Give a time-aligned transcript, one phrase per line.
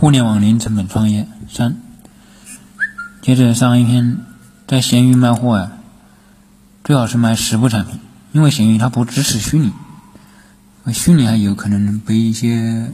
[0.00, 1.76] 互联网零成本创业三。
[3.20, 4.18] 接着上一篇，
[4.68, 5.72] 在闲鱼卖货啊，
[6.84, 7.98] 最好是卖实物产品，
[8.30, 9.72] 因为闲鱼它不支持虚拟，
[10.92, 12.92] 虚拟还有可能被一些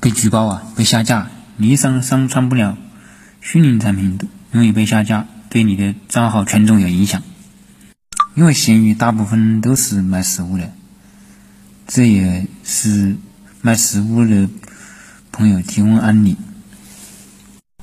[0.00, 1.28] 被举报啊，被下架。
[1.56, 2.76] 你上上传不了
[3.40, 4.18] 虚拟产品，
[4.50, 7.22] 容易被下架，对你的账号权重有影响。
[8.34, 10.72] 因为闲鱼大部分都是卖实物的，
[11.86, 13.16] 这也是
[13.62, 14.48] 卖实物的
[15.32, 16.36] 朋友提供案例。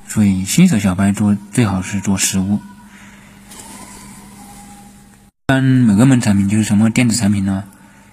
[0.08, 2.60] 所以新手小白做最好是做实物。
[3.56, 7.64] 一般某个门产品就是什么电子产品呢？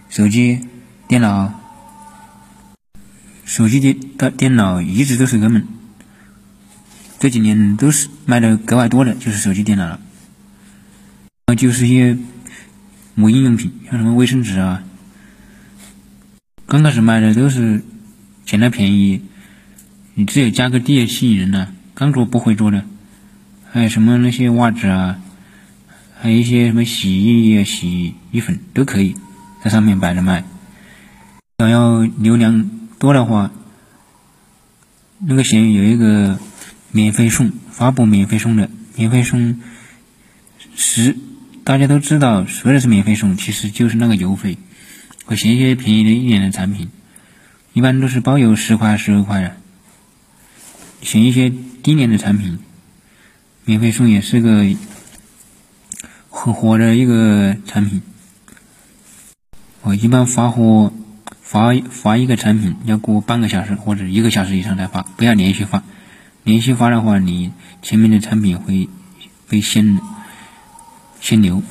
[0.08, 0.68] 手机、
[1.08, 1.52] 电脑、
[3.44, 5.66] 手机电的电脑一直都是个门，
[7.18, 10.00] 这几年都是卖的格外多的，就是手机电脑了。
[11.56, 12.18] 就是一些
[13.14, 14.82] 母婴用品，像什么卫生纸啊，
[16.66, 17.82] 刚开始卖的都是
[18.44, 19.22] 捡了便宜，
[20.14, 21.68] 你只有价格低吸引人呢。
[21.94, 22.84] 刚做不会做的，
[23.70, 25.20] 还有什么那些袜子啊，
[26.20, 29.14] 还有一些什么洗衣液、洗衣粉都可以
[29.62, 30.44] 在上面摆着卖。
[31.58, 32.68] 想要流量
[32.98, 33.52] 多的话，
[35.20, 36.38] 那个闲鱼有一个
[36.90, 39.60] 免费送，发布免费送的，免费送
[40.74, 41.16] 十。
[41.62, 44.58] 大家都知道，说的是免费送，其实就是那个邮费，
[45.24, 46.88] 会选一些便宜的一点的产品，
[47.74, 49.56] 一般都是包邮十块、十二块的。
[51.02, 52.60] 选一些低廉的产品，
[53.64, 54.64] 免费送也是个
[56.30, 58.00] 很火的一个产品。
[59.82, 60.94] 我一般发货
[61.42, 65.82] 发发一个产品要过半个小时或者一个小时以上才发，不要连续发。
[66.44, 67.52] 连续发的话，你
[67.82, 68.88] 前面的产品会
[69.48, 69.98] 被限
[71.20, 71.64] 限流，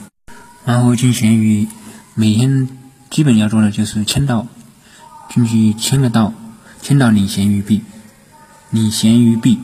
[0.66, 1.66] 然后进闲鱼，
[2.14, 2.68] 每天
[3.10, 4.48] 基本要做的就是签到，
[5.34, 6.32] 进去签个到，
[6.82, 7.82] 签到领闲鱼币，
[8.70, 9.58] 领闲鱼币，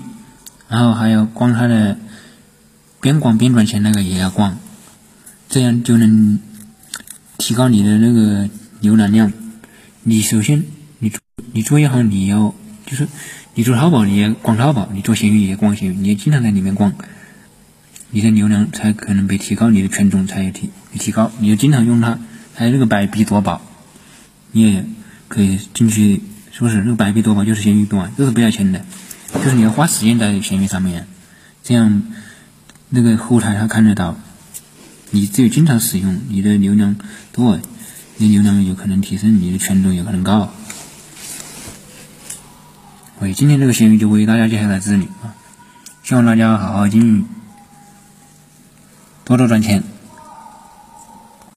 [0.67, 2.00] 然后还要逛它的
[3.02, 4.58] 边逛边赚钱那个也要逛，
[5.48, 6.39] 这样就能
[7.38, 8.49] 提高你的那个
[8.82, 9.32] 浏览量。
[10.02, 10.64] 你首先，
[10.98, 11.11] 你
[11.52, 12.55] 你做一行，你要
[12.88, 13.08] 就是
[13.54, 16.93] 你做淘宝，你也逛淘宝；你做闲鱼也逛闲鱼，你也经常在里面逛。
[18.10, 21.32] 你的流量才可能被提高，你的权重才有提提高。
[21.38, 22.17] 你就经常用它，
[22.55, 23.61] 还有那个百币夺宝，
[24.52, 24.86] 你也
[25.30, 26.80] 可以进去，是不是？
[26.80, 28.84] 那个白币夺宝就是闲鱼多啊，都是不要钱的，
[29.34, 31.08] 就是你要花时间在闲鱼上面，
[31.64, 32.04] 这样
[32.90, 34.17] 那个后台他看得到。
[35.12, 36.95] 你只有经常使用，你的流量
[37.32, 37.60] 多，
[38.17, 40.52] 你流量有可能提升，你的权重有可能高。
[43.20, 45.34] 喂，今天这个闲鱼就为大家介绍到这里啊，
[46.04, 47.26] 希望大家好好经营。
[49.26, 49.84] 多多赚钱。